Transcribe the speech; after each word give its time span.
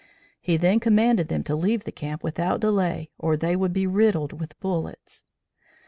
He 0.39 0.57
then 0.57 0.79
commanded 0.79 1.27
them 1.27 1.43
to 1.43 1.55
leave 1.55 1.83
the 1.83 1.91
camp 1.91 2.23
without 2.23 2.59
delay 2.59 3.11
or 3.19 3.37
they 3.37 3.55
would 3.55 3.71
be 3.71 3.85
riddled 3.85 4.33
with 4.39 4.59
bullets. 4.59 5.25